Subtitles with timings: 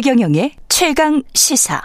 [0.00, 1.82] 최경영의 최강 시사.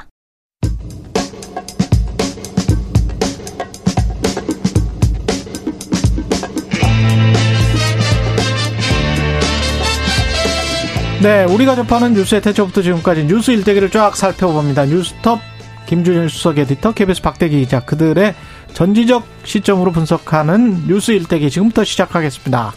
[11.24, 14.86] 네, 우리가 접하는 뉴스의 태초부터 지금까지 뉴스 일대기를 쫙 살펴봅니다.
[14.86, 15.40] 뉴스톱
[15.88, 18.36] 김준일 수석 에디터, KBS 박대기 기자 그들의
[18.74, 22.74] 전지적 시점으로 분석하는 뉴스 일대기 지금부터 시작하겠습니다.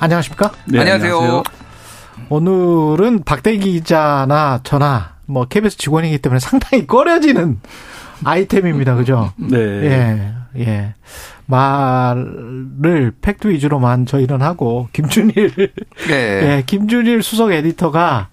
[0.00, 0.50] 안녕하십니까?
[0.64, 1.44] 네, 안녕하세요.
[2.28, 7.58] 오늘은 박대기 기자나 저나 뭐 KBS 직원이기 때문에 상당히 꺼려지는
[8.24, 8.94] 아이템입니다.
[8.94, 9.32] 그죠?
[9.36, 9.58] 네.
[9.58, 10.94] 예, 예.
[11.46, 15.72] 말을 팩트 위주로만 저희는 하고, 김준일.
[16.08, 16.08] 네.
[16.58, 18.28] 예, 김준일 수석 에디터가,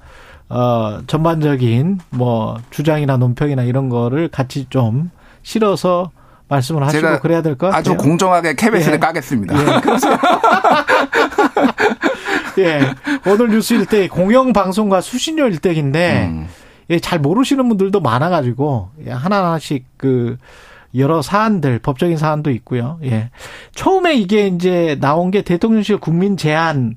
[0.49, 5.09] 어, 전반적인 뭐 주장이나 논평이나 이런 거를 같이 좀
[5.41, 6.11] 실어서
[6.49, 7.79] 말씀을 하시고 그래야 될 것 같아요.
[7.79, 8.99] 아주 공정하게 캐베스를 예.
[8.99, 9.55] 까겠습니다.
[9.59, 9.65] 예,
[12.63, 12.79] 예,
[13.29, 16.47] 오늘 뉴스 일대 공영 방송과 수신료 일대기인데 음.
[16.89, 20.37] 예, 잘 모르시는 분들도 많아 가지고 예, 하나하나씩 그
[20.95, 22.99] 여러 사안들 법적인 사안도 있고요.
[23.03, 23.29] 예,
[23.75, 26.95] 처음에 이게 이제 나온 게 대통령실 국민 제안에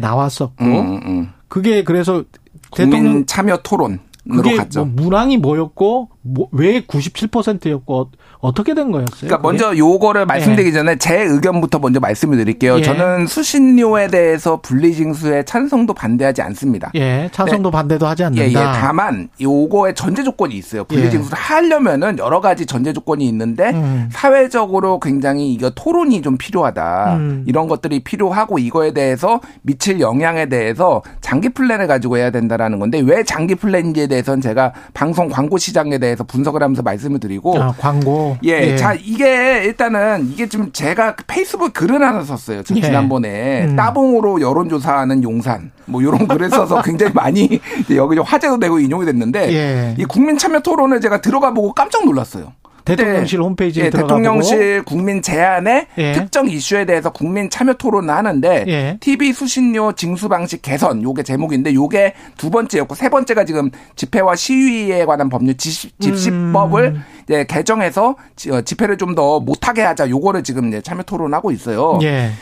[0.00, 1.32] 나왔었고 음, 음.
[1.48, 2.24] 그게 그래서
[2.72, 4.84] 대통령 참여 토론 그게 갔죠.
[4.86, 8.10] 뭐 문항이 뭐였고 뭐, 왜 97%였고
[8.44, 9.16] 어떻게 된 거였어요?
[9.20, 9.48] 그러니까 그게?
[9.48, 10.72] 먼저 요거를 말씀드리기 예.
[10.72, 12.76] 전에 제 의견부터 먼저 말씀을 드릴게요.
[12.78, 12.82] 예.
[12.82, 16.90] 저는 수신료에 대해서 분리징수에 찬성도 반대하지 않습니다.
[16.94, 17.72] 예, 찬성도 네.
[17.72, 18.44] 반대도 하지 않는다.
[18.44, 18.78] 예, 예.
[18.78, 20.84] 다만 요거에 전제 조건이 있어요.
[20.84, 21.40] 분리징수를 예.
[21.40, 24.10] 하려면은 여러 가지 전제 조건이 있는데 음.
[24.12, 27.16] 사회적으로 굉장히 이거 토론이 좀 필요하다.
[27.16, 27.44] 음.
[27.46, 33.22] 이런 것들이 필요하고 이거에 대해서 미칠 영향에 대해서 장기 플랜을 가지고 해야 된다라는 건데 왜
[33.24, 38.72] 장기 플랜인지에 대해서는 제가 방송 광고 시장에 대해서 분석을 하면서 말씀을 드리고 아, 광고 예,
[38.72, 42.58] 예, 자 이게 일단은 이게 좀 제가 페이스북 글을 하나 썼어요.
[42.58, 42.80] 예.
[42.80, 43.76] 지난번에 음.
[43.76, 47.60] 따봉으로 여론조사하는 용산 뭐 이런 글을 써서 굉장히 많이
[47.94, 49.94] 여기 화제도 되고 인용이 됐는데 예.
[49.98, 52.52] 이 국민 참여 토론을 제가 들어가 보고 깜짝 놀랐어요.
[52.84, 56.12] 대통령실 홈페이지에 예, 대통령실 국민 제안의 예.
[56.12, 58.96] 특정 이슈에 대해서 국민 참여 토론을 하는데 예.
[59.00, 65.06] TV 수신료 징수 방식 개선 요게 제목인데 요게 두 번째였고 세 번째가 지금 집회와 시위에
[65.06, 67.04] 관한 법률 집시법을 음.
[67.24, 68.16] 이제 개정해서
[68.50, 71.98] 어, 집회를 좀 더 못하게 하자 요거를 지금 이제 참여 토론하고 있어요.
[72.02, 72.32] 예.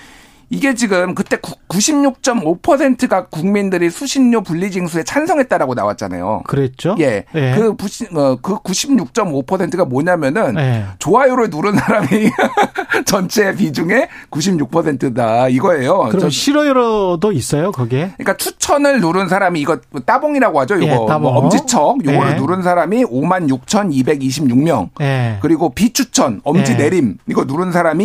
[0.53, 6.43] 이게 지금 그때 96.5%가 국민들이 수신료 분리징수에 찬성했다라고 나왔잖아요.
[6.47, 6.95] 그랬죠?
[7.01, 7.25] 예.
[7.35, 7.55] 예.
[7.57, 10.85] 그, 어, 그 96.5%가 뭐냐면은 예.
[10.99, 12.31] 좋아요를 누른 사람이
[13.07, 16.09] 전체 비중의 96%다 이거예요.
[16.11, 18.13] 그럼 싫어요도 있어요, 거기에?
[18.19, 20.77] 그러니까 추천을 누른 사람이 이거 따봉이라고 하죠.
[20.77, 22.37] 이거 예, 뭐 엄지척 요거를 예.
[22.37, 24.91] 누른 사람이 56,226명.
[25.01, 25.39] 예.
[25.41, 26.77] 그리고 비추천 엄지 예.
[26.77, 28.05] 내림 이거 누른 사람이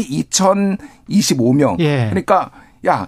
[1.10, 1.80] 2,025명.
[2.10, 2.52] 그러니까
[2.86, 3.08] 야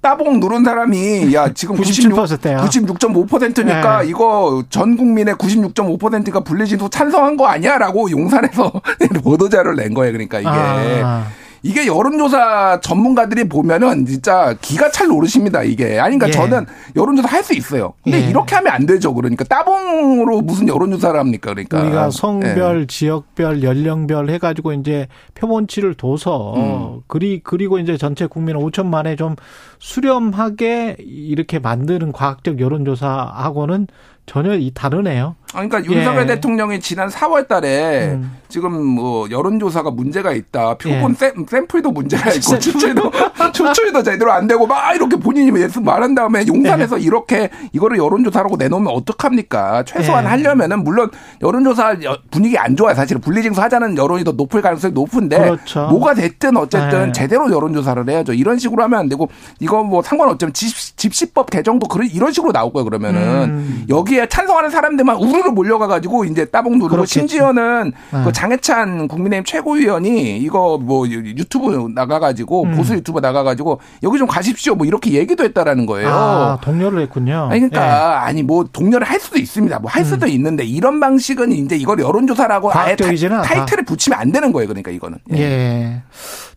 [0.00, 2.64] 따봉 누른 사람이 야 지금 96%야.
[2.64, 4.08] 96.5%니까 네.
[4.08, 8.72] 이거 전 국민의 96.5%가 분리진도 찬성한 거 아니야라고 용산에서
[9.22, 10.12] 보도자를 낸 거예요.
[10.12, 11.26] 그러니까 이게 아.
[11.62, 15.98] 이게 여론조사 전문가들이 보면은 진짜 기가 찰 노릇입니다, 이게.
[15.98, 16.32] 아니, 그러니까 예.
[16.32, 16.66] 저는
[16.96, 17.94] 여론조사 할 수 있어요.
[18.04, 18.28] 근데 예.
[18.28, 19.14] 이렇게 하면 안 되죠.
[19.14, 21.50] 그러니까 따봉으로 무슨 여론조사를 합니까?
[21.54, 21.80] 그러니까.
[21.82, 22.86] 우리가 성별, 예.
[22.86, 27.00] 지역별, 연령별 해가지고 이제 표본치를 둬서 음.
[27.06, 29.36] 그리, 그리고 이제 전체 국민 5천만에 좀
[29.78, 33.86] 수렴하게 이렇게 만드는 과학적 여론조사하고는
[34.30, 35.34] 전혀 이 다르네요.
[35.52, 36.26] 그러니까 윤석열 예.
[36.26, 38.36] 대통령이 지난 4월 달에 음.
[38.48, 40.74] 지금 뭐 여론조사가 문제가 있다.
[40.74, 41.44] 표본 예.
[41.48, 43.10] 샘플도 문제가 있고 추출도
[43.52, 45.50] 추출도 제대로 안 되고 막 이렇게 본인이
[45.82, 47.04] 말한 다음에 용산에서 예.
[47.04, 49.82] 이렇게 이거를 여론조사라고 내놓으면 어떡합니까?
[49.84, 50.28] 최소한 예.
[50.28, 51.10] 하려면은 물론
[51.42, 51.96] 여론조사
[52.30, 52.94] 분위기 안 좋아요.
[52.94, 55.88] 사실 분리징수 하자는 여론이 더 높을 가능성이 높은데 그렇죠.
[55.88, 57.12] 뭐가 됐든 어쨌든 예.
[57.12, 58.34] 제대로 여론조사를 해야죠.
[58.34, 62.84] 이런 식으로 하면 안 되고 이거 뭐 상관없지만 집시법 개정도 그런 이런 식으로 나올 거예요.
[62.84, 63.20] 그러면은
[63.50, 63.86] 음.
[63.88, 67.14] 여기에 찬성하는 사람들만 우르 우르르 몰려가가지고 이제 따봉 누르고 그렇겠지.
[67.20, 68.24] 심지어는 네.
[68.24, 72.76] 그 장해찬 국민의힘 최고위원이 이거 뭐 유튜브 나가가지고 음.
[72.76, 76.08] 보수 유튜브 나가가지고 여기 좀 가십시오 뭐 이렇게 얘기도 했다라는 거예요.
[76.10, 77.48] 아, 동료를 했군요.
[77.50, 78.28] 아니 그러니까 예.
[78.28, 79.78] 아니 뭐 동료를 할 수도 있습니다.
[79.78, 80.30] 뭐 할 수도 음.
[80.30, 84.68] 있는데 이런 방식은 이제 이걸 여론조사라고 아예 타, 이틀을 붙이면 안 되는 거예요.
[84.68, 85.18] 그러니까 이거는.
[85.34, 85.40] 예.
[85.40, 86.02] 예.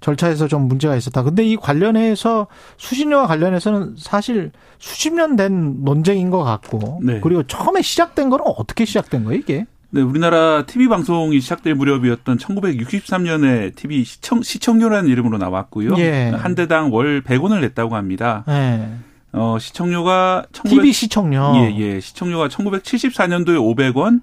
[0.02, 1.24] 절차에서 좀 문제가 있었다.
[1.24, 7.20] 근데 이 관련해서 수신료와 관련해서는 사실 수십 년 된 논쟁인 것 같고 네.
[7.24, 9.66] 그리고 처음에 시작된 거는 어떻게 시작된 거예요 이게?
[9.92, 15.96] 네, 우리나라 TV 방송이 시작될 무렵이었던 1963년에 TV 시청 시청료라는 이름으로 나왔고요.
[16.00, 16.32] 예.
[16.36, 18.44] 한 대당 월 100원을 냈다고 합니다.
[18.48, 18.90] 예.
[19.34, 21.54] 어, 시청료가 1900, TV 시청료.
[21.58, 22.00] 예, 예.
[22.00, 24.22] 시청료가 1974년도에 500원,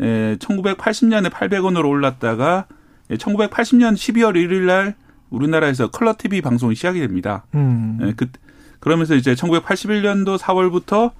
[0.00, 2.66] 예, 1980년에 800원으로 올랐다가
[3.10, 4.94] 1980년 12월 1일 날
[5.30, 7.46] 우리나라에서 컬러 TV 방송이 시작이 됩니다.
[7.56, 7.98] 음.
[8.02, 8.28] 예, 그
[8.78, 11.19] 그러면서 이제 1981년도 4월부터 예,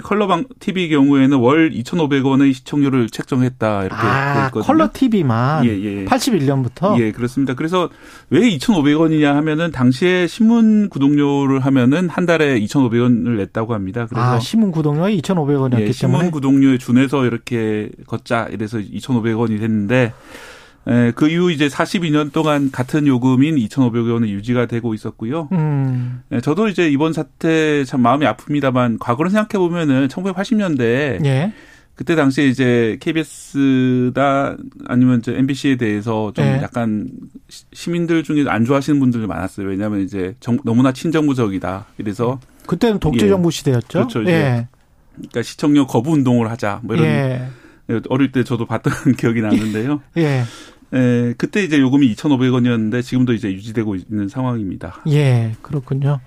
[0.00, 4.66] 컬러방 TV 경우에는 월 2,500원의 시청률을 책정했다 이렇게 아, 있거든요.
[4.66, 6.04] 컬러 TV만 예, 예.
[6.04, 7.54] 81년부터 예, 그렇습니다.
[7.54, 7.88] 그래서
[8.30, 14.06] 왜 2,500원이냐 하면은 당시에 신문 구독료를 하면은 한 달에 2,500원을 냈다고 합니다.
[14.08, 20.12] 그래서 아, 신문 구독료가 2,500원이었기 예, 신문 구독료에 준해서 이렇게 걷자 이래서 2,500원이 됐는데
[20.88, 25.48] 예, 그 이후 이제 42년 동안 같은 요금인 2,500원이 유지가 되고 있었고요.
[25.52, 26.22] 음.
[26.32, 31.52] 예, 저도 이제 이번 사태 참 마음이 아픕니다만 과거를 생각해 보면은 1980년대 예.
[31.94, 34.56] 그때 당시에 이제 KBS다
[34.86, 36.60] 아니면 이제 MBC에 대해서 좀 예.
[36.62, 37.10] 약간
[37.72, 39.68] 시민들 중에 안 좋아하시는 분들이 많았어요.
[39.68, 41.86] 왜냐하면 이제 정, 너무나 친정부적이다.
[41.98, 43.50] 이래서 그때는 독재 정부 예.
[43.50, 43.86] 시대였죠.
[43.98, 44.22] 그렇죠.
[44.22, 44.68] 이제 예.
[45.14, 46.80] 그러니까 시청료 거부 운동을 하자.
[46.82, 47.46] 뭐 이런 예.
[48.08, 50.00] 어릴 때 저도 봤던 기억이 나는데요.
[50.16, 50.42] 예.
[50.94, 55.02] 예, 그때 이제 요금이 2,500원이었는데 지금도 이제 유지되고 있는 상황입니다.
[55.08, 56.20] 예, 그렇군요.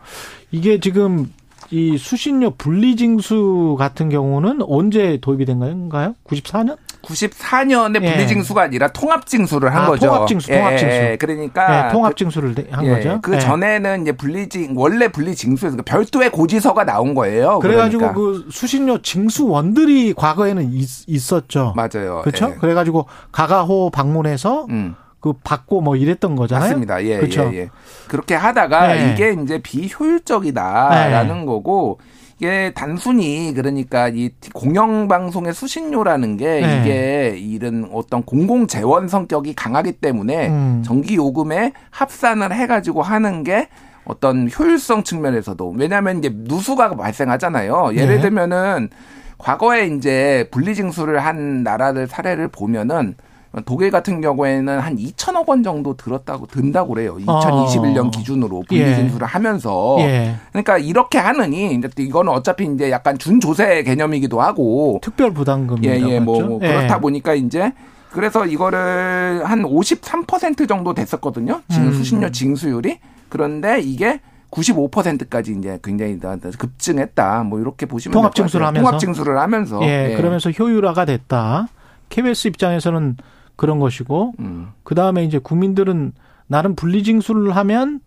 [0.51, 1.31] 이게 지금
[1.71, 6.15] 이 수신료 분리징수 같은 경우는 언제 도입이 된 건가요?
[6.25, 6.77] 94년?
[7.05, 8.11] 94년에 예.
[8.11, 10.07] 분리징수가 아니라 통합징수를 한 아, 거죠.
[10.07, 10.95] 통합징수, 통합징수.
[10.95, 11.17] 예, 예.
[11.17, 13.19] 그러니까 예, 통합징수를 한 예, 거죠.
[13.21, 13.39] 그 예.
[13.39, 17.59] 전에는 이제 분리징 원래 분리징수에서 그러니까 별도의 고지서가 나온 거예요.
[17.59, 18.19] 그래가지고 그러니까.
[18.19, 22.21] 그 수신료 징수원들이 과거에는 있, 었죠 맞아요.
[22.23, 22.55] 그렇죠.
[22.55, 24.95] 그래가지고 가가호 방문해서 음.
[25.25, 26.69] 그 받고 뭐 이랬던 거잖아요.
[26.69, 27.03] 맞습니다.
[27.03, 27.49] 예, 그렇죠?
[27.51, 27.69] 예, 예.
[28.07, 29.11] 그렇게 하다가 네.
[29.11, 31.45] 이게 이제 비효율적이다라는 네.
[31.45, 31.99] 거고
[32.37, 36.81] 이게 단순히 그러니까 이 공영방송의 수신료라는 게 네.
[36.81, 40.83] 이게 이런 어떤 공공 재원 성격이 강하기 때문에 음.
[40.85, 43.69] 전기 요금에 합산을 해가지고 하는 게
[44.03, 47.91] 어떤 효율성 측면에서도 왜냐하면 이제 누수가 발생하잖아요.
[47.95, 48.21] 예를 네.
[48.21, 48.89] 들면은
[49.37, 53.15] 과거에 이제 분리징수를 한 나라들 사례를 보면은
[53.63, 57.17] 독일 같은 경우에는 한 2천억 원 정도 들었다고 든다고 그래요.
[57.17, 58.11] 2021년 어.
[58.11, 59.31] 기준으로 분리징수를 예.
[59.31, 60.35] 하면서 예.
[60.51, 66.19] 그러니까 이렇게 하느니 이제 이거는 어차피 이제 약간 준조세 개념이기도 하고 특별 부담금 예, 예,
[66.19, 66.67] 뭐, 뭐 예.
[66.67, 67.71] 그렇다 보니까 이제
[68.11, 71.61] 그래서 이거를 한 53% 정도 됐었거든요.
[71.69, 71.93] 지금 음.
[71.93, 72.99] 수신료 징수율이
[73.29, 74.19] 그런데 이게
[74.51, 76.17] 95%까지 이제 굉장히
[76.57, 77.43] 급증했다.
[77.43, 80.15] 뭐 이렇게 보시면 통합 징수를 하면서 통합 징수를 하면서 예, 예.
[80.15, 81.67] 그러면서 효율화가 됐다.
[82.09, 83.17] KBS 입장에서는
[83.55, 84.69] 그런 것이고 음.
[84.83, 86.13] 그 다음에 이제 국민들은
[86.47, 87.99] 나름 분리징수를 하면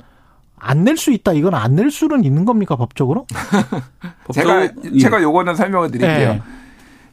[0.60, 1.32] 안 낼 수 있다.
[1.34, 3.26] 이건 안 낼 수는 있는 겁니까 법적으로?
[4.34, 4.98] 제가 예.
[5.00, 6.28] 제가 요거는 설명을 드릴게요.
[6.30, 6.42] 예.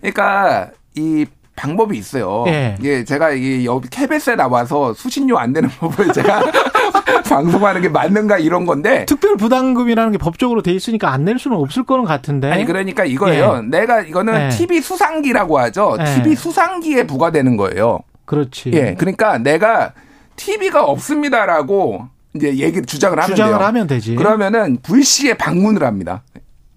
[0.01, 2.43] 그러니까 이 방법이 있어요.
[2.47, 2.75] 예.
[2.83, 6.41] 예, 제가 이 여기 KBS에 나와서 수신료 안 내는 법을 제가
[7.29, 11.83] 방송하는 게 맞는가 이런 건데 특별 부담금이라는 게 법적으로 돼 있으니까 안 낼 수는 없을
[11.83, 12.51] 거는 같은데.
[12.51, 13.61] 아니 그러니까 이거예요.
[13.63, 13.67] 예.
[13.67, 14.49] 내가 이거는 예.
[14.49, 15.97] TV 수상기라고 하죠.
[16.15, 16.35] TV 예.
[16.35, 17.99] 수상기에 부과되는 거예요.
[18.25, 18.71] 그렇지.
[18.73, 18.95] 예.
[18.97, 19.93] 그러니까 내가
[20.35, 23.67] TV가 없습니다라고 이제 얘기를 주장을 하면 주장을 돼요.
[23.67, 24.15] 하면 되지.
[24.15, 26.23] 그러면은 불시에 방문을 합니다.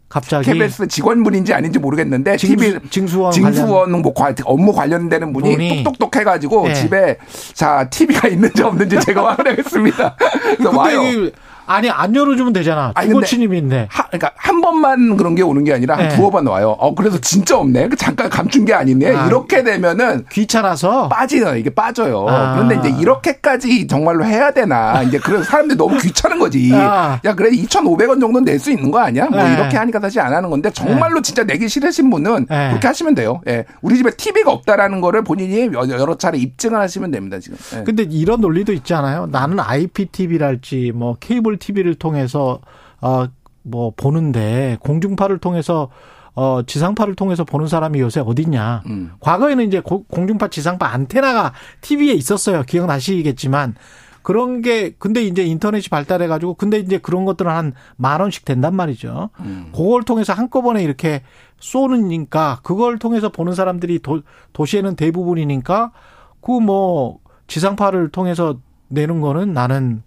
[0.08, 4.02] 갑자기 KBS 직원분인지 아닌지 모르겠는데 징수, TV 징수원 징수원 관련.
[4.02, 4.14] 뭐
[4.44, 5.84] 업무 관련되는 분이, 분이.
[5.84, 6.74] 똑똑똑 해가지고 네.
[6.74, 7.18] 집에
[7.52, 10.16] 자 TV가 있는지 없는지 제가 확인하겠습니다.
[10.56, 11.30] 그래서 와요.
[11.68, 12.92] 아니 안 열어주면 되잖아.
[13.00, 13.88] 주거 침입이 있네.
[13.90, 16.16] 하, 그러니까 한 번만 그런 게 오는 게 아니라 한 네.
[16.16, 16.74] 두어 번 와요.
[16.78, 17.88] 어 그래서 진짜 없네.
[17.88, 19.14] 그 잠깐 감춘 게 아니네.
[19.14, 22.26] 아, 이렇게 되면은 귀찮아서 빠지는 이게 빠져요.
[22.28, 22.54] 아.
[22.54, 25.02] 그런데 이제 이렇게까지 정말로 해야 되나?
[25.02, 26.70] 이제 그래서 사람들이 너무 귀찮은 거지.
[26.74, 27.20] 아.
[27.24, 29.26] 야 그래 2,500원 정도는 낼 수 있는 거 아니야?
[29.26, 29.54] 뭐 네.
[29.54, 31.22] 이렇게 하니까 사실 안 하는 건데 정말로 네.
[31.22, 32.68] 진짜 내기 싫으신 분은 네.
[32.70, 33.40] 그렇게 하시면 돼요.
[33.46, 33.64] 예.
[33.82, 37.56] 우리 집에 TV가 없다라는 거를 본인이 여러 차례 입증을 하시면 됩니다 지금.
[37.76, 37.84] 예.
[37.84, 39.26] 근데 이런 논리도 있잖아요.
[39.30, 42.60] 나는 IPTV랄지 뭐 케이블 TV를 통해서
[43.00, 45.90] 어뭐 보는데 공중파를 통해서
[46.34, 48.82] 어 지상파를 통해서 보는 사람이 요새 어딨냐.
[48.86, 49.10] 음.
[49.20, 52.62] 과거에는 이제 고, 공중파 지상파 안테나가 TV에 있었어요.
[52.62, 53.74] 기억나시겠지만
[54.22, 58.74] 그런 게 근데 이제 인터넷이 발달해 가지고 근데 이제 그런 것들은 한 만 원씩 된단
[58.76, 59.30] 말이죠.
[59.40, 59.70] 음.
[59.74, 61.22] 그걸 통해서 한꺼번에 이렇게
[61.60, 64.22] 쏘는니까 그걸 통해서 보는 사람들이 도,
[64.52, 65.92] 도시에는 대부분이니까
[66.40, 70.02] 그 뭐 지상파를 통해서 내는 거는 나는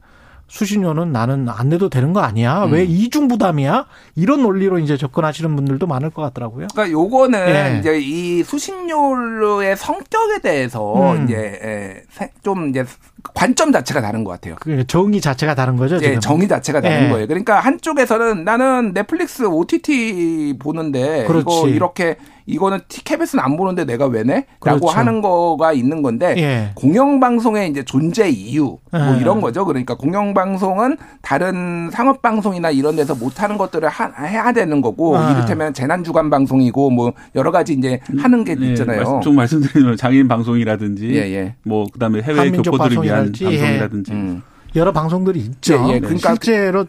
[0.52, 2.66] 수신료는 나는 안 내도 되는 거 아니야?
[2.66, 2.74] 음.
[2.74, 3.86] 왜 이중 부담이야?
[4.16, 6.68] 이런 논리로 이제 접근하시는 분들도 많을 것 같더라고요.
[6.74, 7.80] 그러니까 요거는 예.
[7.80, 11.24] 이제 이 수신료의 성격에 대해서 음.
[11.24, 12.04] 이제
[12.44, 12.86] 좀 이제
[13.34, 14.56] 관점 자체가 다른 것 같아요.
[14.88, 16.00] 정의 자체가 다른 거죠.
[16.02, 17.10] 예, 정의 자체가 다른 예.
[17.10, 17.28] 거예요.
[17.28, 21.42] 그러니까 한쪽에서는 나는 넷플릭스 OTT 보는데 그렇지.
[21.42, 24.46] 이거 이렇게 이거는 티켓에서는 안 보는데 내가 왜 내?
[24.64, 24.88] 라고 그렇죠.
[24.90, 26.72] 하는 거가 있는 건데 예.
[26.76, 29.20] 공영방송의 이제 존재 이유 뭐 예.
[29.20, 29.66] 이런 거죠.
[29.66, 35.32] 그러니까 공영방송은 다른 상업방송이나 이런 데서 못하는 것들을 하, 해야 되는 거고 아.
[35.32, 38.70] 이를테면 재난주간 방송이고 뭐 여러 가지 이제 하는 게 예.
[38.70, 39.22] 있잖아요.
[39.24, 41.56] 좀 말씀드리면 장애인 방송이라든지 예, 예.
[41.64, 44.42] 뭐 그다음에 해외 교포들을 위한 방송이라든지 음.
[44.76, 45.74] 여러 방송들이 있죠.
[45.90, 46.86] 예, 그러니까 실제로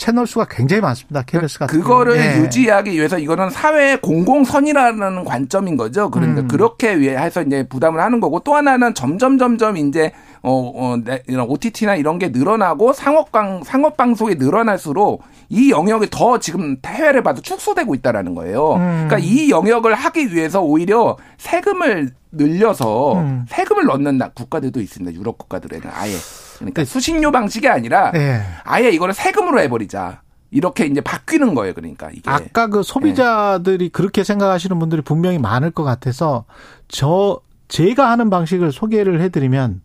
[0.00, 1.22] 채널 수가 굉장히 많습니다.
[1.22, 2.38] KBS 같은 그거를 예.
[2.38, 6.10] 유지하기 위해서 이거는 사회 공공선이라는 관점인 거죠.
[6.10, 6.48] 그러니까 음.
[6.48, 11.46] 그렇게 위해서 이제 부담을 하는 거고 또 하나는 점점 점점 이제 어, 어 네, 이런
[11.48, 17.94] OTT나 이런 게 늘어나고 상업방 상업 방송이 늘어날수록 이 영역이 더 지금 해외를 봐도 축소되고
[17.94, 18.76] 있다라는 거예요.
[18.76, 19.06] 음.
[19.06, 23.44] 그러니까 이 영역을 하기 위해서 오히려 세금을 늘려서 음.
[23.50, 25.18] 세금을 넣는 나- 국가들도 있습니다.
[25.18, 26.14] 유럽 국가들에는 아예.
[26.60, 28.42] 그러니까 수신료 방식이 아니라 예.
[28.64, 30.22] 아예 이거를 세금으로 해버리자.
[30.52, 31.74] 이렇게 이제 바뀌는 거예요.
[31.74, 32.28] 그러니까 이게.
[32.28, 36.44] 아까 그 소비자들이 그렇게 생각하시는 분들이 분명히 많을 것 같아서
[36.88, 39.80] 저 제가 하는 방식을 소개를 해드리면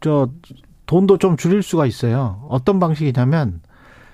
[0.00, 0.30] 저
[0.86, 2.46] 돈도 좀 줄일 수가 있어요.
[2.48, 3.60] 어떤 방식이냐면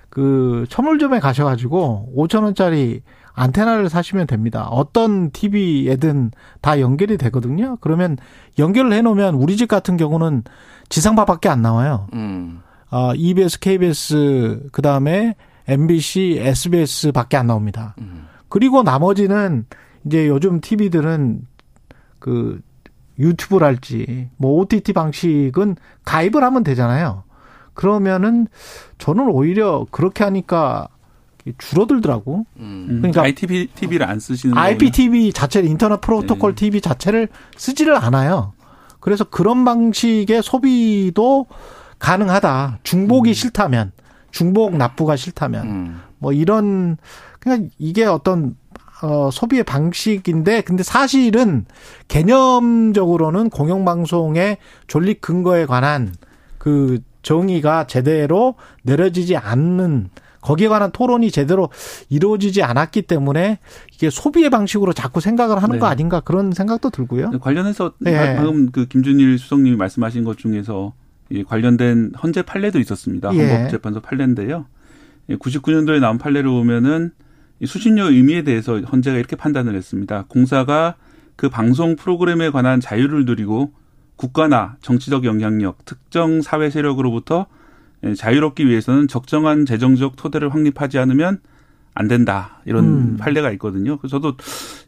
[0.09, 3.03] 그 천물점에 가셔가지고 5천 원짜리
[3.35, 4.69] 안테나를 사시면 됩니다.
[4.69, 7.77] 어떤 TV에든 다 연결이 되거든요.
[7.81, 8.17] 그러면
[8.59, 10.45] 연결을 해놓으면 우리 집 같은 경우는
[10.93, 12.07] 지상파밖에 안 나와요.
[12.13, 12.61] 음.
[12.91, 15.35] 어, EBS, KBS, 그 다음에
[15.67, 17.95] MBC, SBS밖에 안 나옵니다.
[17.99, 18.27] 음.
[18.51, 19.65] 그리고 나머지는
[20.05, 21.47] 이제 요즘 TV들은
[22.19, 22.61] 그
[23.19, 27.25] 유튜브랄지 뭐 OTT 방식은 가입을 하면 되잖아요.
[27.73, 28.47] 그러면은
[28.99, 30.89] 저는 오히려 그렇게 하니까
[31.57, 32.45] 줄어들더라고.
[32.59, 32.87] 음.
[32.91, 34.59] 음, 그러니까 ITV TV를 안 쓰시는.
[34.59, 36.67] IPTV 자체를 인터넷 프로토콜 네.
[36.67, 38.53] TV 자체를 쓰지를 않아요.
[39.03, 41.47] 그래서 그런 방식의 소비도
[41.99, 42.79] 가능하다.
[42.85, 43.35] 중복이 음.
[43.35, 43.93] 싫다면,
[44.31, 46.01] 중복 납부가 싫다면, 음.
[46.19, 46.97] 뭐 이런
[47.41, 48.57] 그냥 이게 어떤
[49.03, 51.67] 어 소비의 방식인데 근데 사실은
[52.07, 56.15] 개념적으로는 공영방송의 존립 근거에 관한
[56.59, 60.11] 그 정의가 제대로 내려지지 않는
[60.43, 61.71] 거기에 관한 토론이 제대로
[62.11, 63.59] 이루어지지 않았기 때문에
[63.95, 65.79] 이게 소비의 방식으로 자꾸 생각을 하는 네.
[65.79, 67.31] 거 아닌가 그런 생각도 들고요.
[67.41, 68.37] 관련해서 네.
[68.37, 70.93] 방금 그 김준일 수석님이 말씀하신 것 중에서
[71.31, 73.35] 이 관련된 헌재 판례도 있었습니다.
[73.35, 73.55] 예.
[73.55, 74.67] 헌법재판소 판례인데요.
[75.31, 77.13] 99년도에 나온 판례를 보면은
[77.61, 80.25] 이 수신료 의미에 대해서 헌재가 이렇게 판단을 했습니다.
[80.29, 80.97] 공사가
[81.37, 83.73] 그 방송 프로그램에 관한 자유를 누리고
[84.17, 87.62] 국가나 정치적 영향력, 특정 사회 세력으로부터 예,
[88.17, 91.39] 자유롭기 위해서는 적정한 재정적 토대를 확립하지 않으면
[91.95, 93.17] 안 된다 이런 음.
[93.19, 93.99] 판례가 있거든요.
[93.99, 94.37] 그래서 저도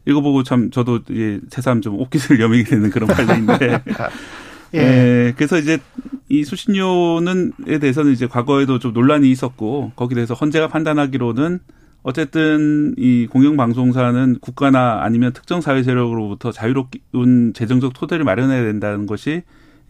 [0.05, 3.83] 이거 보고 참 저도 예, 새삼 좀 옷깃을 여미게 되는 그런 판례인데.
[4.73, 4.79] 예.
[4.79, 5.79] 예, 그래서 이제
[6.27, 11.59] 이 수신료는에 대해서는 이제 과거에도 좀 논란이 있었고 거기에 대해서 헌재가 판단하기로는
[12.03, 19.43] 어쨌든 이 공영방송사는 국가나 아니면 특정 사회 세력으로부터 자유로운 재정적 토대를 마련해야 된다는 것이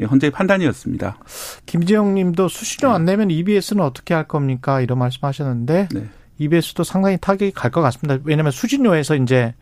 [0.04, 1.18] 헌재의 판단이었습니다.
[1.66, 4.82] 김지영 님도 수신료 안 내면 EBS는 어떻게 할 겁니까?
[4.82, 6.10] 이런 말씀 하셨는데 네.
[6.40, 8.22] EBS도 상당히 타격이 갈 것 같습니다.
[8.26, 9.54] 왜냐하면 수신료에서 이제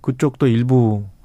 [0.00, 1.17] 그쪽도 일부 그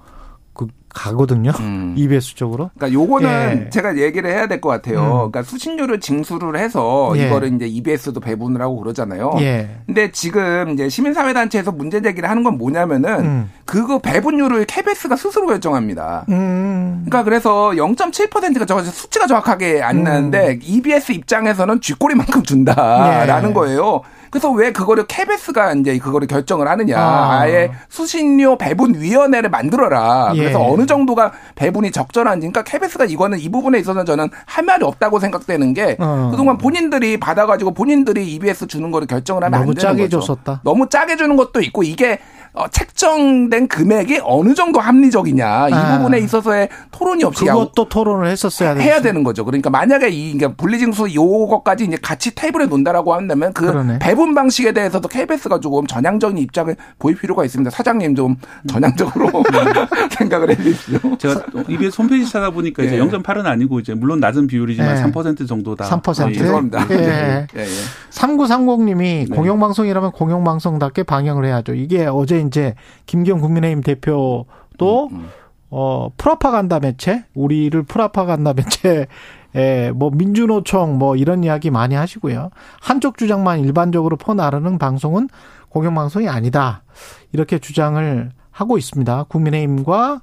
[0.94, 1.52] 가거든요.
[1.60, 1.94] 음.
[1.98, 2.70] EBS 쪽으로.
[2.78, 3.70] 그러니까 요거는 예.
[3.70, 5.02] 제가 얘기를 해야 될 것 같아요.
[5.02, 5.32] 음.
[5.32, 7.28] 그러니까 수신료를 징수를 해서 예.
[7.28, 9.34] 이거를 이제 EBS도 배분을 하고 그러잖아요.
[9.40, 9.70] 예.
[9.86, 13.52] 근데 지금 이제 시민사회 단체에서 문제 제기를 하는 건 뭐냐면은 음.
[13.66, 16.26] 그거 배분율을 KBS가 스스로 결정합니다.
[16.30, 17.04] 음.
[17.06, 20.04] 그러니까 그래서 0.7%가 저 수치가 정확하게 안 음.
[20.04, 23.54] 나는데 EBS 입장에서는 쥐꼬리만큼 준다라는 예.
[23.54, 24.02] 거예요.
[24.34, 26.98] 그래서 왜 그거를 KBS가 이제 그거를 결정을 하느냐.
[26.98, 27.42] 아.
[27.42, 27.50] 아.
[27.50, 30.32] 예 수신료 배분 위원회를 만들어라.
[30.34, 30.66] 그래서 예.
[30.74, 32.48] 어느 정도가 배분이 적절한지.
[32.48, 36.30] 그러니까 KBS가 이거는 이 부분에 있어서 저는 할 말이 없다고 생각되는 게 어.
[36.32, 40.20] 그동안 본인들이 받아 가지고 본인들이 EBS 주는 거를 결정을 하면 안 너무 되는 짜게 거죠.
[40.20, 40.62] 줬었다.
[40.64, 42.18] 너무 짜게 주는 것도 있고 이게
[42.54, 45.98] 어, 책정된 금액이 어느 정도 합리적이냐 이 아.
[45.98, 49.44] 부분에 있어서의 토론이 없이 야, 그것도 토론을 했었어야 해야 되는 거죠.
[49.44, 54.00] 그러니까 만약에 이 그러니까 분리징수 요거까지 이제 같이 테이블에 놓는다라고 한다면 그 그러네.
[54.00, 57.72] 배분 방식에 대해서도 KBS가 조금 전향적인 입장을 보일 필요가 있습니다.
[57.72, 58.36] 사장님 좀
[58.68, 59.32] 전향적으로
[60.16, 61.18] 생각을 해주십시오.
[61.18, 63.02] 제가 EBS 홈페이지 찾아보니까 이제 예.
[63.02, 65.02] 0.8은 아니고 이제 물론 낮은 비율이지만 예.
[65.12, 65.86] 3% 정도다.
[65.86, 66.30] 3%.
[66.30, 66.34] 예.
[66.34, 66.88] 죄송합니다.
[66.92, 67.48] 예.
[67.56, 67.66] 예, 예.
[68.12, 69.26] 3930님이 네.
[69.36, 71.74] 공영방송이라면 공영방송답게 방영을 해야죠.
[71.74, 75.30] 이게 어제 이제 김기현 국민의힘 대표도 음,
[75.70, 79.08] 어 프라파간다 매체, 우리를 프라파간다 매체
[79.56, 82.50] 에, 뭐, 민주노총, 뭐, 이런 이야기 많이 하시고요.
[82.82, 85.30] 한쪽 주장만 일반적으로 퍼나르는 방송은
[85.70, 86.84] 공영방송이 아니다.
[87.32, 89.24] 이렇게 주장을 하고 있습니다.
[89.24, 90.22] 국민의힘과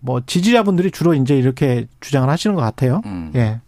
[0.00, 3.02] 뭐, 지지자분들이 주로 이제 이렇게 주장을 하시는 것 같아요.
[3.06, 3.30] 음.
[3.36, 3.60] 예.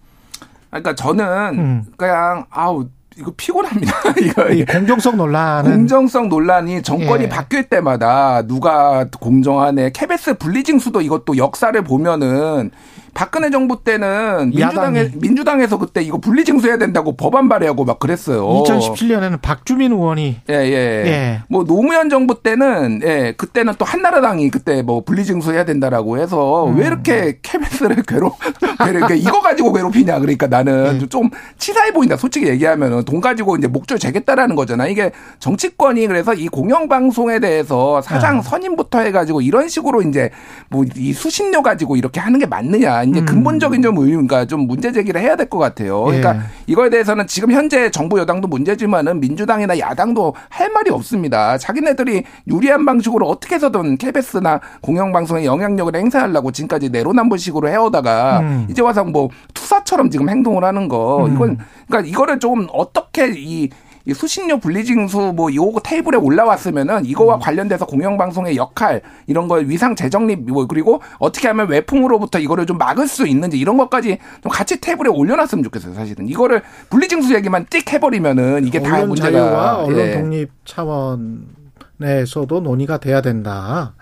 [0.71, 1.85] 그러니까 저는 음.
[1.97, 3.93] 그냥 아우 이거 피곤합니다.
[4.21, 5.71] 이거 이 공정성 논란은.
[5.71, 7.29] 공정성 논란이 정권이 예.
[7.29, 9.91] 바뀔 때마다 누가 공정하네.
[9.93, 12.71] KBS 분리징수도 이것도 역사를 보면은
[13.15, 18.47] 박근혜 정부 때는 민주당에 민주당에서 그때 이거 분리징수해야 된다고 법안 발의하고 막 그랬어요.
[18.47, 20.73] 2017년에는 박주민 의원이 예, 예.
[21.07, 21.43] 예.
[21.49, 26.79] 뭐 노무현 정부 때는 예, 그때는 또 한나라당이 그때 뭐 분리징수해야 된다라고 해서 음.
[26.79, 28.35] 왜 이렇게 케빈스를 괴롭
[28.79, 31.09] 그러니까 이거 가지고 괴롭히냐 그러니까 나는 네.
[31.09, 32.17] 좀 치사해 보인다.
[32.17, 34.87] 솔직히 얘기하면은 돈 가지고 이제 목줄 재겠다라는 거잖아.
[34.87, 38.43] 이게 정치권이 그래서 이 공영방송에 대해서 사장 아.
[38.43, 40.31] 선임부터 해가지고 이런 식으로 이제
[40.71, 43.04] 뭐 이 수신료 가지고 이렇게 하는 게 맞느냐.
[43.05, 43.27] 이제 음.
[43.27, 46.03] 근본적인 좀 의문과 좀 문제 제기를 해야 될 것 같아요.
[46.05, 46.41] 그러니까 예.
[46.67, 51.59] 이거에 대해서는 지금 현재 정부 여당도 문제지만은 민주당이나 야당도 할 말이 없습니다.
[51.59, 58.67] 자기네들이 유리한 방식으로 어떻게 해서든 KBS나 공영방송의 영향력을 행사하려고 지금까지 내로남불식으로 해오다가 음.
[58.71, 61.35] 이제 와서 뭐 투사처럼 지금 행동을 하는 거 음.
[61.35, 61.59] 이건
[61.89, 63.69] 그러니까 이거를 좀 어떻게 이
[64.13, 67.41] 수신료 분리징수 뭐 요거 테이블에 올라왔으면은 이거와 음.
[67.41, 73.09] 관련돼서 공영방송의 역할 이런 걸 위상 재정립 뭐 그리고 어떻게 하면 외풍으로부터 이거를 좀 막을
[73.09, 78.67] 수 있는지 이런 것까지 좀 같이 테이블에 올려놨으면 좋겠어요 사실은 이거를 분리징수 얘기만 띡 해버리면은
[78.67, 80.13] 이게 다 문제가 자유와 언론 예.
[80.21, 83.95] 독립 차원에서도 논의가 돼야 된다.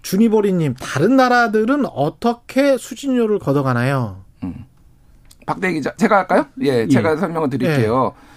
[0.00, 4.24] 주니보리님 다른 나라들은 어떻게 수신료를 걷어가나요?
[4.42, 4.64] 음.
[5.46, 6.46] 박대 기자 제가 할까요?
[6.60, 7.16] 예, 제가 예.
[7.16, 8.14] 설명을 드릴게요.
[8.16, 8.31] 예.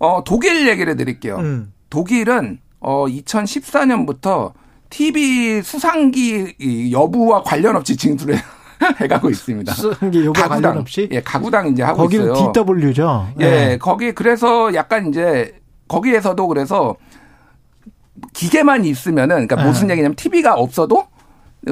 [0.00, 1.36] 어, 독일 얘기를 드릴게요.
[1.36, 1.72] 음.
[1.90, 4.52] 독일은 어 2014년부터
[4.88, 8.36] TV 수상기 여부와 관련 없이 징수를
[9.00, 9.72] 해가고 있습니다.
[9.72, 11.08] 수상기 여부 관련 없이?
[11.12, 12.52] 예, 가구당 이제 하고 거기는 있어요.
[12.52, 13.28] DW죠.
[13.40, 13.78] 예, 네.
[13.78, 16.96] 거기 그래서 약간 이제 거기에서도 그래서
[18.32, 19.64] 기계만 있으면은 그러니까 네.
[19.64, 21.06] 무슨 얘기냐면 TV가 없어도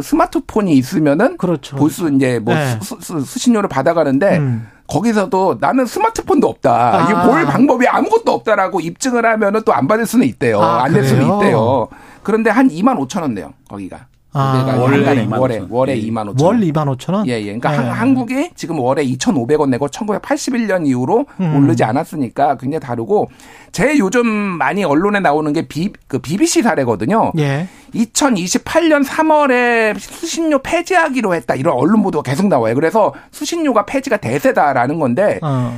[0.00, 1.76] 스마트폰이 있으면은 그렇죠.
[1.76, 2.78] 볼수 이제 뭐 네.
[2.82, 4.68] 수, 수, 수 신료를 받아가는데 음.
[4.88, 6.73] 거기서도 나는 스마트폰도 없다.
[6.73, 7.02] 아.
[7.04, 10.61] 이게 볼 방법이 아무것도 없다라고 입증을 하면은 또 안 받을 수는 있대요.
[10.61, 11.88] 아, 안낼 수는 있대요.
[12.25, 13.52] 그런데 한 2만 5천 원 내요.
[13.68, 14.07] 거기가.
[14.32, 17.26] 아, 월에 2만 월에 월에 2만 5천 월 2만 5천 원?
[17.26, 17.44] 예, 예.
[17.44, 17.88] 그러니까 네.
[17.88, 21.56] 한국이 지금 월에 2,500원 내고 1981년 이후로 음.
[21.56, 23.30] 오르지 않았으니까 굉장히 다르고
[23.73, 27.32] 제 요즘 많이 언론에 나오는 게 비, 그 BBC 사례거든요.
[27.38, 27.68] 예.
[27.94, 31.54] 2028년 3월에 수신료 폐지하기로 했다.
[31.54, 32.75] 이런 언론 보도가 계속 나와요.
[32.75, 35.75] 그래서 수신료가 폐지가 대세다라는 건데 어.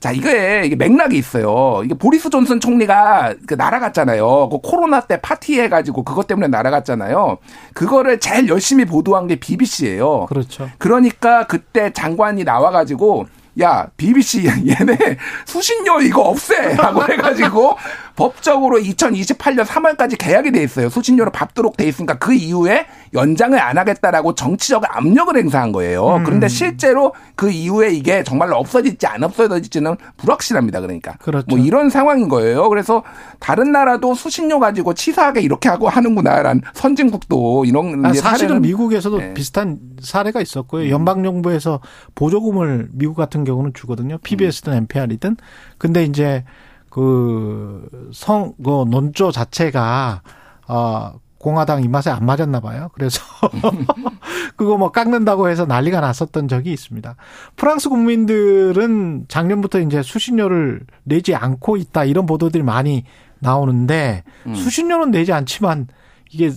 [0.00, 1.82] 자, 이게, 이게 맥락이 있어요.
[1.84, 4.48] 이게 보리스 존슨 총리가 그 날아갔잖아요.
[4.48, 7.36] 그 코로나 때 파티해가지고 그것 때문에 날아갔잖아요.
[7.74, 10.24] 그거를 제일 열심히 보도한 게 BBC예요.
[10.26, 10.70] 그렇죠.
[10.78, 13.26] 그러니까 그때 장관이 나와가지고
[13.60, 14.96] 야, BBC 얘네
[15.44, 17.76] 수신료 이거 없애라고 해가지고
[18.20, 20.90] 법적으로 2028년 3월까지 계약이 돼 있어요.
[20.90, 26.16] 수신료를 받도록 돼 있으니까 그 이후에 연장을 안 하겠다라고 정치적 압력을 행사한 거예요.
[26.16, 26.24] 음.
[26.24, 30.82] 그런데 실제로 그 이후에 이게 정말로 없어질지 안 없어질지는 불확실합니다.
[30.82, 31.46] 그러니까 그렇죠.
[31.48, 32.68] 뭐 이런 상황인 거예요.
[32.68, 33.02] 그래서
[33.38, 39.32] 다른 나라도 수신료 가지고 치사하게 이렇게 하고 하는구나라는 선진국도 이런 아, 사실은 미국에서도 네.
[39.32, 40.84] 비슷한 사례가 있었고요.
[40.84, 40.90] 음.
[40.90, 41.80] 연방 정부에서
[42.16, 44.18] 보조금을 미국 같은 경우는 주거든요.
[44.18, 45.38] PBS든 NPR이든.
[45.78, 46.44] 근데 이제
[46.90, 50.22] 그 성, 그 논조 자체가,
[50.68, 52.90] 어, 공화당 입맛에 안 맞았나 봐요.
[52.92, 53.22] 그래서
[54.56, 57.16] 그거 뭐 깎는다고 해서 난리가 났었던 적이 있습니다.
[57.56, 63.04] 프랑스 국민들은 작년부터 이제 수신료를 내지 않고 있다 이런 보도들이 많이
[63.38, 64.54] 나오는데 음.
[64.54, 65.88] 수신료는 내지 않지만
[66.30, 66.52] 이게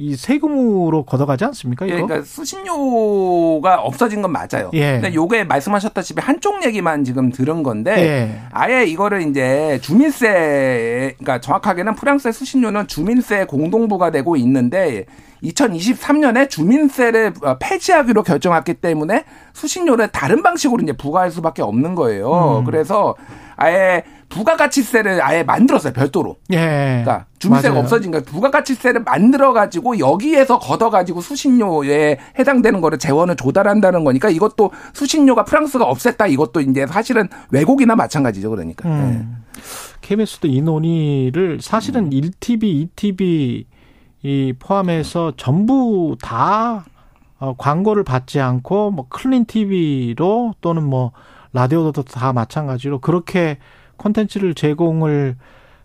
[0.00, 1.84] 이 세금으로 걷어가지 않습니까?
[1.84, 1.96] 이거?
[1.96, 4.70] 예, 그러니까 수신료가 없어진 건 맞아요.
[4.72, 4.92] 예.
[5.00, 8.40] 근데 요게 말씀하셨다시피 한쪽 얘기만 지금 들은 건데 예.
[8.52, 15.04] 아예 이거를 이제 주민세 그러니까 정확하게는 프랑스의 수신료는 주민세 공동부가 되고 있는데
[15.42, 22.60] 2023년에 주민세를 폐지하기로 결정했기 때문에 수신료를 다른 방식으로 이제 부과할 수밖에 없는 거예요.
[22.60, 22.64] 음.
[22.64, 23.16] 그래서
[23.58, 26.36] 아예 부가가치세를 아예 만들었어요 별도로.
[26.52, 27.02] 예.
[27.04, 27.82] 그러니까 주민세가 맞아요.
[27.82, 28.24] 없어진 거예요.
[28.24, 35.84] 부가가치세를 만들어 가지고 여기에서 걷어 가지고 수신료에 해당되는 거를 재원을 조달한다는 거니까 이것도 수신료가 프랑스가
[35.86, 38.88] 없앴다 이것도 이제 사실은 왜곡이나 마찬가지죠 그러니까.
[38.88, 39.38] 음.
[39.56, 39.60] 예.
[40.00, 42.10] KBS도 이 논의를 사실은 음.
[42.10, 43.64] 1TV, 2TV
[44.22, 46.84] 이 포함해서 전부 다
[47.40, 51.12] 어, 광고를 받지 않고 뭐 클린 TV로 또는 뭐
[51.52, 53.58] 라디오도 다 마찬가지로 그렇게
[53.96, 55.36] 콘텐츠를 제공을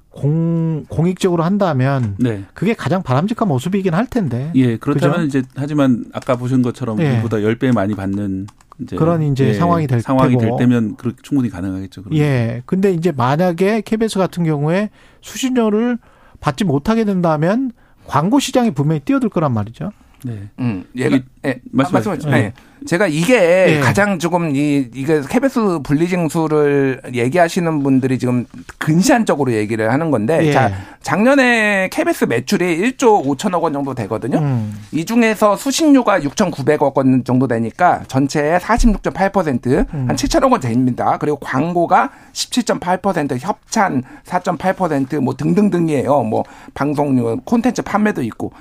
[0.10, 2.43] 공, 공익적으로 한다면 네.
[2.54, 4.52] 그게 가장 바람직한 모습이긴 할 텐데.
[4.56, 5.39] 예, 그렇다면 그죠?
[5.39, 7.13] 이제 하지만 아까 보신 것처럼 예.
[7.13, 8.47] 우리보다 10배 많이 받는
[8.80, 10.41] 이제 그런 이제 예, 상황이 될 상황이 테고.
[10.41, 12.04] 될 때면 그렇게 충분히 가능하겠죠.
[12.04, 12.23] 그러면.
[12.23, 12.62] 예.
[12.67, 15.97] 근데 이제 만약에 KBS 같은 경우에 수신료를
[16.39, 17.71] 받지 못하게 된다면
[18.06, 19.91] 광고 시장이 분명히 뛰어들 거란 말이죠.
[20.23, 20.39] 네.
[20.59, 22.15] 음, 얘가 예, 말씀하세요.
[22.31, 22.53] 네.
[22.86, 23.79] 제가 이게 예.
[23.79, 28.45] 가장 조금 이 이게 케베스 분리징수를 얘기하시는 분들이 지금
[28.77, 30.51] 근시안적으로 얘기를 하는 건데 예.
[30.51, 34.39] 자 작년에 케베스 매출이 1조 5천억 원 정도 되거든요.
[34.39, 34.77] 음.
[34.91, 40.07] 이 중에서 수신료가 6,900억 원 정도 되니까 전체의 46.8%한 음.
[40.07, 41.17] 7천억 원 됩니다.
[41.19, 46.23] 그리고 광고가 17.8% 협찬 4.8%뭐 등등등이에요.
[46.23, 48.51] 뭐 방송료 콘텐츠 판매도 있고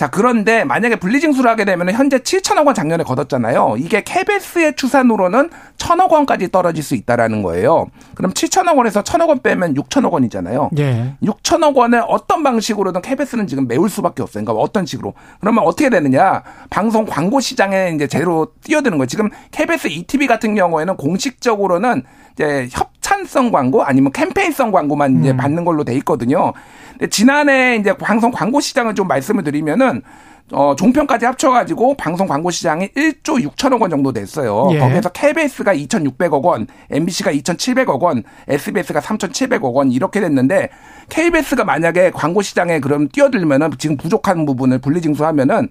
[0.00, 3.74] 자, 그런데 만약에 분리징수를 하게 되면 현재 7천억 원 작년에 걷었잖아요.
[3.76, 7.88] 이게 KBS의 추산으로는 1천억 원까지 떨어질 수 있다라는 거예요.
[8.14, 10.70] 그럼 7천억 원에서 1천억 원 빼면 6천억 원이잖아요.
[10.78, 11.16] 예.
[11.22, 14.42] 6천억 원을 어떤 방식으로든 KBS는 지금 메울 수밖에 없어요.
[14.42, 15.12] 그러니까 어떤 식으로.
[15.38, 16.44] 그러면 어떻게 되느냐?
[16.70, 19.06] 방송 광고 시장에 이제 제로 뛰어드는 거예요.
[19.06, 25.36] 지금 KBS 2TV 같은 경우에는 공식적으로는 이제 협찬성 광고 아니면 캠페인성 광고만 이제 음.
[25.36, 26.54] 받는 걸로 돼 있거든요.
[27.08, 30.02] 지난해 이제 방송 광고 시장을 좀 말씀을 드리면은
[30.52, 34.68] 어, 종편까지 합쳐가지고 방송 광고 시장이 1조 6천억 원 정도 됐어요.
[34.72, 34.78] 예.
[34.80, 40.70] 거기에서 KBS가 2,600억 원, MBC가 2,700억 원, SBS가 3,700억 원 이렇게 됐는데
[41.08, 45.68] KBS가 만약에 광고 시장에 그럼 뛰어들면은 지금 부족한 부분을 분리징수하면은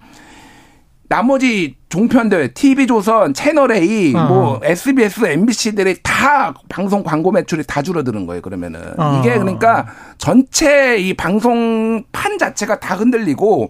[1.09, 4.25] 나머지 종편들, TV조선, 채널A, 어.
[4.27, 8.41] 뭐 SBS, MBC들이 다 방송 광고 매출이 다 줄어드는 거예요.
[8.41, 9.19] 그러면은 어.
[9.19, 9.87] 이게 그러니까
[10.19, 13.69] 전체 이 방송판 자체가 다 흔들리고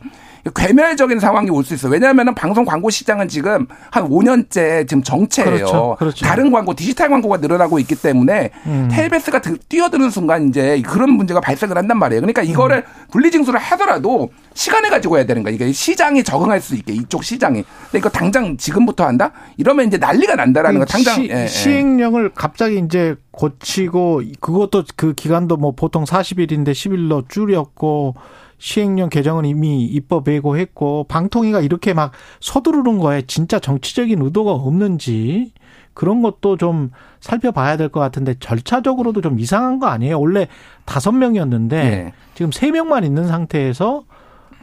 [0.56, 1.92] 괴멸적인 상황이 올 수 있어요.
[1.92, 5.52] 왜냐하면 방송 광고 시장은 지금 한 5년째 지금 정체예요.
[5.52, 5.96] 그렇죠.
[6.00, 6.26] 그렇죠.
[6.26, 8.88] 다른 광고, 디지털 광고가 늘어나고 있기 때문에 음.
[8.92, 12.22] 텔베스가 뛰어드는 순간 이제 그런 문제가 발생을 한단 말이에요.
[12.22, 13.06] 그러니까 이거를 음.
[13.12, 15.54] 분리징수를 하더라도 시간을 가지고 해야 되는 거야.
[15.54, 17.64] 이게 시장이 적응할 수 있게 이쪽 시장이.
[17.84, 19.32] 근데 이거 당장 지금부터 한다?
[19.58, 20.86] 이러면 이제 난리가 난다라는 거.
[20.86, 21.48] 당장 시, 예, 예.
[21.48, 28.16] 시행령을 갑자기 이제 고치고 그것도 그 기간도 뭐 보통 40일인데 10일로 줄였고
[28.60, 35.54] 시행령 개정은 이미 입법 예고했고 방통위가 이렇게 막 서두르는 거에 진짜 정치적인 의도가 없는지
[35.94, 40.20] 그런 것도 좀 살펴봐야 될 것 같은데 절차적으로도 좀 이상한 거 아니에요?
[40.20, 40.48] 원래
[40.86, 42.14] 다섯 명이었는데 네.
[42.36, 44.04] 지금 세 명만 있는 상태에서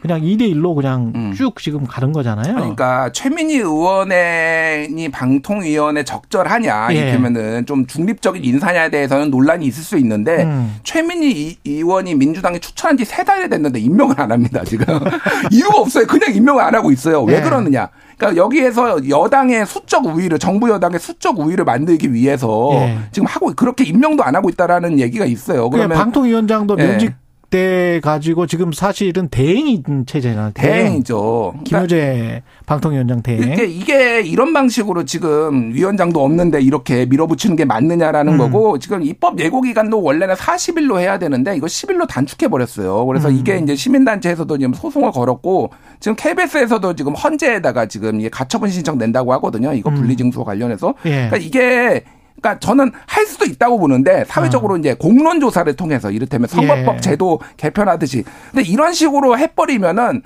[0.01, 1.33] 그냥 2대 1로 그냥 음.
[1.35, 2.53] 쭉 지금 가는 거잖아요.
[2.53, 6.95] 그러니까 최민희 의원의 방통위원회 적절하냐 예.
[6.95, 10.75] 이렇게면은 좀 중립적인 인사냐에 대해서는 논란이 있을 수 있는데 음.
[10.83, 14.85] 최민희 의원이 민주당에 추천한 지 세 달이 됐는데 임명을 안 합니다 지금
[15.51, 16.05] 이유가 없어요.
[16.07, 17.23] 그냥 임명을 안 하고 있어요.
[17.23, 17.41] 왜 예.
[17.41, 17.87] 그러느냐?
[18.17, 22.97] 그러니까 여기에서 여당의 수적 우위를 정부 여당의 수적 우위를 만들기 위해서 예.
[23.11, 25.69] 지금 하고 그렇게 임명도 안 하고 있다라는 얘기가 있어요.
[25.69, 26.83] 그러면 방통위원장도 예.
[26.87, 27.13] 면직
[27.49, 30.51] 때 가지고 지금 사실은 대행인 체제잖아요.
[30.53, 30.97] 대행.
[30.97, 33.53] 이죠 김효재 그러니까 방통위원장 대행.
[33.53, 38.37] 이게, 이게 이런 방식으로 지금 위원장도 없는데 이렇게 밀어붙이는 게 맞느냐라는 음.
[38.37, 43.05] 거고 지금 입법 예고 기간도 원래는 40일로 해야 되는데 이거 10일로 단축해 버렸어요.
[43.05, 43.37] 그래서 음.
[43.37, 49.73] 이게 이제 시민단체에서도 지금 소송을 걸었고 지금 KBS에서도 지금 헌재에다가 지금 가처분 신청 낸다고 하거든요.
[49.73, 49.95] 이거 음.
[49.95, 50.93] 분리징수 관련해서.
[51.05, 51.29] 예.
[51.29, 52.03] 그러니까 이게
[52.41, 54.77] 그러니까 저는 할 수도 있다고 보는데 사회적으로 어.
[54.77, 57.01] 이제 공론 조사를 통해서 이를테면 선거법 예.
[57.01, 60.21] 제도 개편하듯이 근데 이런 식으로 해버리면은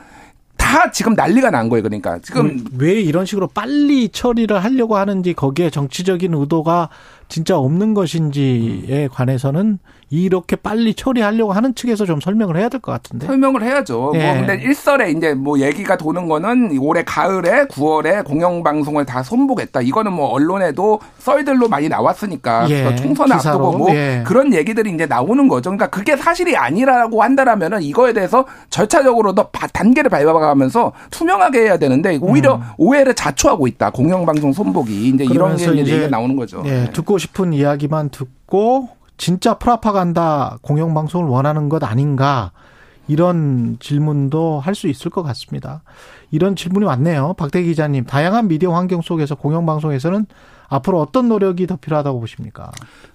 [0.58, 1.84] 다 지금 난리가 난 거예요.
[1.84, 6.90] 그러니까 지금 왜 이런 식으로 빨리 처리를 하려고 하는지 거기에 정치적인 의도가
[7.28, 9.80] 진짜 없는 것인지에 관해서는
[10.14, 13.28] 이렇게 빨리 처리하려고 하는 측에서 좀 설명을 해야 될 것 같은데.
[13.28, 13.98] 설명을 해야죠.
[13.98, 14.26] 뭐 예.
[14.26, 19.82] 뭐 근데 일설에 이제 뭐 얘기가 도는 거는 올해 가을에 9월에 공영방송을 다 손보겠다.
[19.82, 22.94] 이거는 뭐 언론에도 썰들로 많이 나왔으니까 예.
[22.96, 24.24] 총선 앞두고 뭐 예.
[24.28, 25.70] 그런 얘기들이 이제 나오는 거죠.
[25.70, 32.56] 그러니까 그게 사실이 아니라고 한다라면은 이거에 대해서 절차적으로 더 단계를 밟아가면서 투명하게 해야 되는데 오히려
[32.56, 32.62] 음.
[32.78, 33.92] 오해를 자초하고 있다.
[33.92, 36.64] 공영방송 손보기 이제 이런 게 이제 얘기가 나오는 거죠.
[36.66, 36.90] 예.
[36.92, 38.90] 듣고 싶은 이야기만 듣고
[39.22, 42.52] 진짜 프라파간다 공영방송을 원하는 것 아닌가
[43.08, 45.84] 이런 질문도 할 수 있을 것 같습니다.
[46.32, 47.36] 이런 질문이 왔네요.
[47.38, 50.26] 박대 기자님, 다양한 미디어 환경 속에서 공영방송에서는
[50.70, 52.72] 앞으로 어떤 노력이 더 필요하다고 보십니까?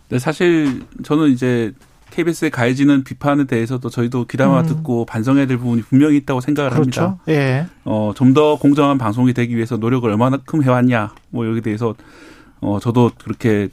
[0.08, 1.72] 네, 사실 저는 이제
[2.12, 4.66] KBS에 가해지는 비판에 대해서도 저희도 귀담아 음.
[4.66, 7.00] 듣고 반성해야 될 부분이 분명히 있다고 생각을 그렇죠.
[7.02, 7.22] 합니다.
[7.30, 7.66] 예.
[7.84, 11.96] 어, 좀 더 공정한 방송이 되기 위해서 노력을 얼마나큼 해왔냐, 뭐 여기 대해서
[12.60, 13.70] 어, 저도 그렇게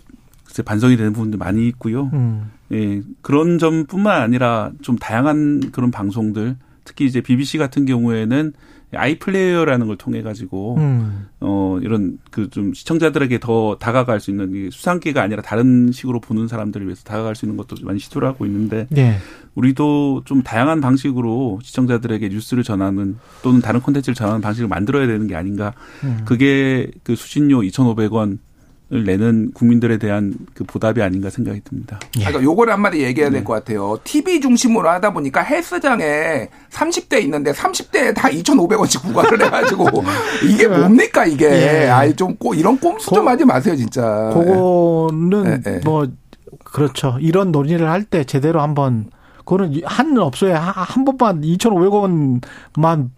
[0.61, 2.11] 반성이 되는 부분도 많이 있고요.
[2.13, 2.51] 음.
[2.71, 8.53] 예, 그런 점뿐만 아니라 좀 다양한 그런 방송들, 특히 이제 BBC 같은 경우에는
[8.95, 11.27] 아이플레이어라는 걸 통해 가지고 음.
[11.39, 16.85] 어 이런 그 좀 시청자들에게 더 다가갈 수 있는 수상기가 아니라 다른 식으로 보는 사람들을
[16.85, 19.17] 위해서 다가갈 수 있는 것도 많이 시도를 하고 있는데 네.
[19.55, 25.35] 우리도 좀 다양한 방식으로 시청자들에게 뉴스를 전하는 또는 다른 콘텐츠를 전하는 방식을 만들어야 되는 게
[25.35, 25.73] 아닌가.
[26.03, 26.21] 음.
[26.25, 28.37] 그게 그 수신료 2,500원
[29.01, 31.99] 내는 국민들에 대한 그 보답이 아닌가 생각이 듭니다.
[32.17, 32.25] 예.
[32.25, 33.97] 그러니까 요거를 한마디 얘기해야 될 것 같아요.
[34.03, 39.87] TV 중심으로 하다 보니까 헬스장에 30대 있는데 30대에 다 2,500원씩 부과를 해가지고
[40.47, 41.45] 이게 뭡니까 이게?
[41.85, 41.87] 예.
[41.89, 44.31] 아이 좀꼭 이런 꼼수 좀 하지 마세요 진짜.
[44.33, 45.71] 그거는 예.
[45.75, 45.79] 예.
[45.83, 46.07] 뭐
[46.63, 47.17] 그렇죠.
[47.19, 49.09] 이런 논의를 할 때 제대로 한번
[49.45, 53.09] 그거는 한 업소에 한 번만 2,500원만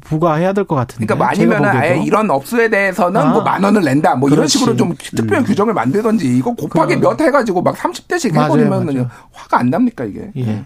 [0.00, 1.04] 부과해야 될 것 같은데.
[1.06, 3.32] 그러니까 뭐 아니면 아예 이런 업소에 대해서는 뭐 아.
[3.32, 4.14] 뭐만 원을 낸다.
[4.16, 4.36] 뭐 그렇지.
[4.38, 5.44] 이런 식으로 좀 특별 음.
[5.44, 10.30] 규정을 만들던지 이거 곱하기 그, 몇 해가지고 막 30대씩 해버리면 화가 안 납니까 이게.
[10.36, 10.64] 예.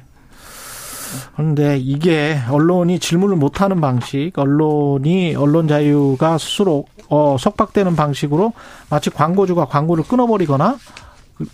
[1.37, 8.53] 그런데 이게 언론이 질문을 못하는 방식, 언론이 언론 자유가 스스로 어, 속박되는 방식으로
[8.91, 10.77] 마치 광고주가 광고를 끊어버리거나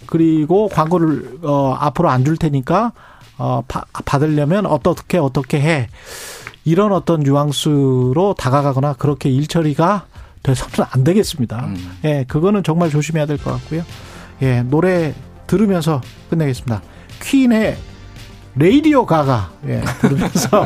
[0.07, 2.93] 그리고 광고를 어, 앞으로 안 줄 테니까
[3.39, 5.89] 어, 바, 받으려면 어떻게 어떻게 해.
[6.65, 10.05] 이런 어떤 뉘앙스로 다가가거나 그렇게 일처리가
[10.43, 11.65] 돼서는 안 되겠습니다.
[11.67, 11.99] 음.
[12.05, 13.83] 예, 그거는 정말 조심해야 될 것 같고요.
[14.43, 15.15] 예, 노래
[15.47, 16.83] 들으면서 끝내겠습니다.
[17.23, 17.77] 퀸의
[18.57, 20.65] 레이디오 가가 예, 들으면서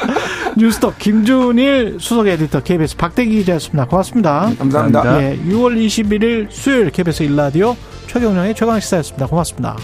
[0.56, 3.86] 뉴스톱 김준일 수석 에디터 KBS 박대기 기자였습니다.
[3.86, 4.48] 고맙습니다.
[4.50, 5.22] 네, 감사합니다.
[5.22, 7.76] 예, 6월 21일 수요일 KBS 일라디오
[8.08, 9.26] 최경영의 최강 시사였습니다.
[9.26, 9.76] 고맙습니다.